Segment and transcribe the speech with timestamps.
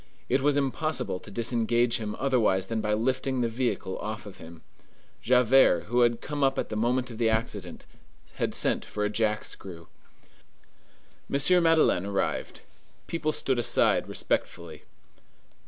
[0.29, 4.63] It was impossible to disengage him otherwise than by lifting the vehicle off of him.
[5.21, 7.85] Javert, who had come up at the moment of the accident,
[8.37, 9.89] had sent for a jack screw.
[11.31, 11.61] M.
[11.61, 12.61] Madeleine arrived.
[13.05, 14.85] People stood aside respectfully.